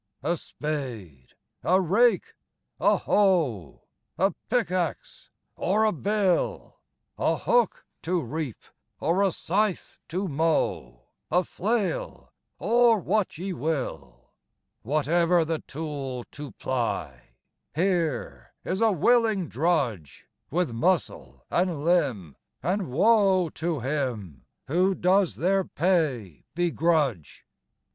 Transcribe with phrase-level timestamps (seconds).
[0.23, 1.35] A spade!
[1.63, 2.33] a rake!
[2.79, 3.83] a hoe!
[4.17, 6.77] A pickaxe, or a bill!
[7.19, 8.63] A hook to reap,
[8.99, 14.31] or a scythe to mow, A flail, or what ye will
[14.81, 17.33] Whatever the tool to ply,
[17.75, 25.35] Here is a willing drudge, With muscle and limb, and woe to him Who does
[25.35, 27.45] their pay begrudge!